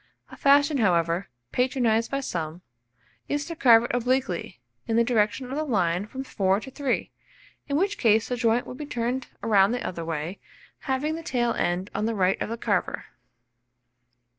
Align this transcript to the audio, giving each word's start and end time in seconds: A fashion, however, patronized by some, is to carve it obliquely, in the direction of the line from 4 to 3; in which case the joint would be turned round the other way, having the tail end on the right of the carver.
A 0.31 0.35
fashion, 0.35 0.77
however, 0.79 1.27
patronized 1.51 2.09
by 2.09 2.21
some, 2.21 2.63
is 3.29 3.45
to 3.45 3.55
carve 3.55 3.83
it 3.83 3.91
obliquely, 3.93 4.59
in 4.87 4.95
the 4.95 5.03
direction 5.03 5.51
of 5.51 5.55
the 5.55 5.63
line 5.63 6.07
from 6.07 6.23
4 6.23 6.59
to 6.61 6.71
3; 6.71 7.11
in 7.67 7.75
which 7.77 7.99
case 7.99 8.27
the 8.29 8.35
joint 8.35 8.65
would 8.65 8.77
be 8.77 8.87
turned 8.87 9.27
round 9.43 9.75
the 9.75 9.85
other 9.85 10.03
way, 10.03 10.39
having 10.89 11.13
the 11.13 11.21
tail 11.21 11.51
end 11.53 11.91
on 11.93 12.05
the 12.07 12.15
right 12.15 12.41
of 12.41 12.49
the 12.49 12.57
carver. 12.57 13.05